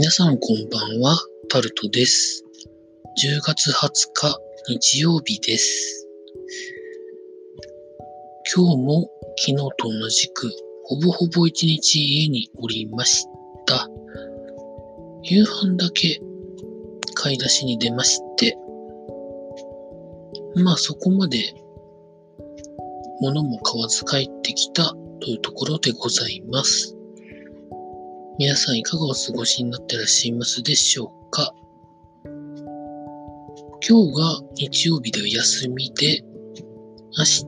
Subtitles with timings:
[0.00, 1.18] 皆さんこんばんは、
[1.48, 2.44] タルトです。
[3.20, 4.38] 10月20日
[4.68, 6.06] 日曜日です。
[8.54, 10.52] 今日も昨日と同じく、
[10.84, 13.26] ほぼほぼ一日家におりまし
[13.66, 13.88] た。
[15.24, 16.20] 夕飯だけ
[17.14, 18.56] 買い出しに出まして、
[20.54, 21.38] まあそこまで
[23.20, 26.97] 物も買わず帰ってきたというところでございます。
[28.38, 31.52] 皆さんいかがお過ごしになってらっしゃいますでしょうか？
[32.24, 36.22] 今日が日曜日で休みで、
[37.18, 37.42] 明日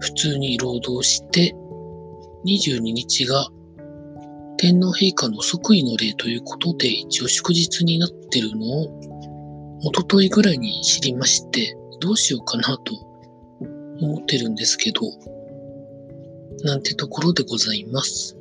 [0.00, 1.54] 普通に労働して、
[2.44, 3.48] 22日が
[4.58, 12.94] 天皇陛下の即位の礼ということで一応祝日になってるのを一昨日ぐらいに知りまして、どうしようかなと
[14.02, 15.00] 思ってるんですけど、
[16.62, 18.36] なんてところでございます。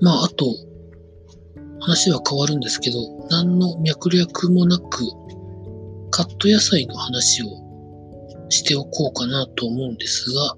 [0.00, 0.46] まあ、あと、
[1.80, 2.98] 話は変わるんですけど、
[3.30, 5.04] 何の脈略もなく、
[6.10, 7.46] カット野菜の話を
[8.48, 10.56] しておこうかなと思うんですが、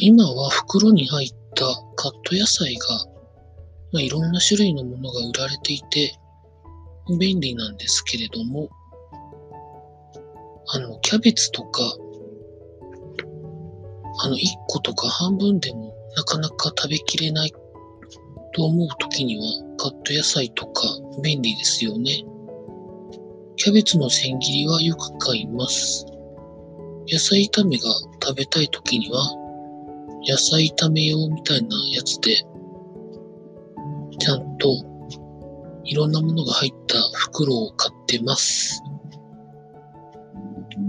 [0.00, 2.80] 今は袋に入ったカット野菜が、
[3.92, 6.18] まあ、いろんな種類のものが売られていて、
[7.18, 8.68] 便利なんですけれども、
[10.68, 11.82] あの、キャベツとか、
[14.20, 17.52] あの、1個とか半分でもなかなか食べきれない
[18.54, 19.42] と思うときには、
[19.76, 20.82] カット野菜とか
[21.22, 22.24] 便利ですよね。
[23.56, 26.06] キャベツの千切りはよく買います。
[27.12, 27.82] 野菜炒めが
[28.22, 29.22] 食べたいときには、
[30.26, 32.36] 野菜炒め用みたいなやつで、
[34.18, 34.68] ちゃんと
[35.84, 38.80] いろんなものが入った袋を買ってます。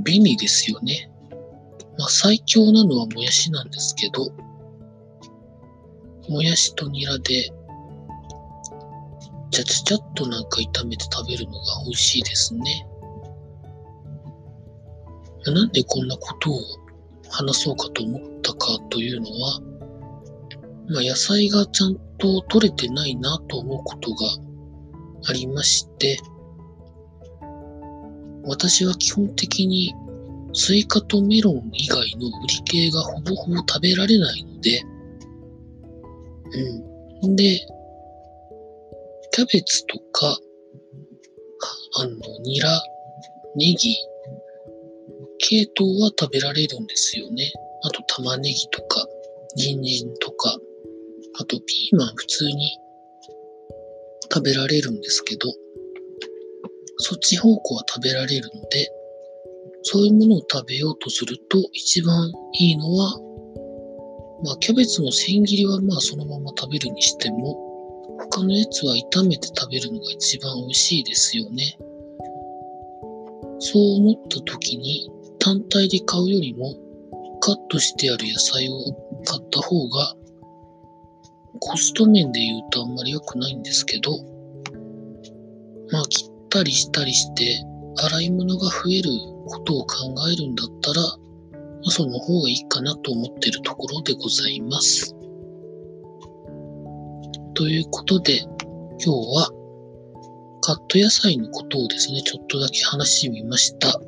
[0.03, 1.09] 便利ですよね。
[1.97, 4.31] まあ最強なのはもやしなんですけど、
[6.29, 7.51] もやしとニラで、
[9.51, 12.87] ちゃちゃちゃっとなんか炒めて食べるのが美味しいですね。
[15.45, 16.59] なんでこんなことを
[17.29, 19.59] 話そうかと思ったかというのは、
[20.89, 24.17] まあ野菜がちゃんと取れてないなと思うことが
[25.29, 26.17] ありまして、
[28.43, 29.93] 私は基本的に
[30.53, 34.83] スイカとメロン以外の瓜系がほぼほぼ食べられないので、
[37.23, 37.35] うん。
[37.35, 37.59] で、
[39.31, 40.39] キャベツとか、
[41.97, 42.69] あの、ニラ、
[43.55, 43.95] ネギ、
[45.39, 47.51] 系統は食べられるんですよね。
[47.83, 49.05] あと玉ねぎとか、
[49.55, 50.57] 人参とか、
[51.39, 52.79] あとピーマン普通に
[54.31, 55.47] 食べられるんですけど、
[56.97, 58.89] そっち方向は食べられるので、
[59.83, 63.19] そういうものを食べようとすると一番いいのは、
[64.43, 67.57] まあキャベツの千切りはまあそのまま食べるにしても、
[68.31, 71.77] 他のやつは炒めて食べるのが一番美味しいですよね。
[73.59, 75.09] そう思った時に
[75.39, 76.75] 単体で買うよりも
[77.39, 78.73] カットしてある野菜を
[79.23, 80.13] 買った方が
[81.59, 84.11] コスト面で言うとあんまり良くないんですけど、
[85.91, 87.63] まあ切ったりしたりして
[87.97, 89.09] 洗い物が増える
[89.47, 89.95] ことを考
[90.31, 91.01] えるんだったら、
[91.85, 95.15] まあその方がいいかなと思ってるところでございます。
[97.53, 99.49] ということで、今日は
[100.61, 104.01] カット野菜のことをですね、ちょっとだけ話してみました。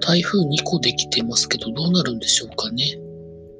[0.00, 2.84] 台風2個できてますけど、どうなるんでしょうかね。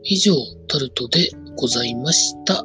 [0.03, 0.35] 以上、
[0.69, 2.65] タルトでございました。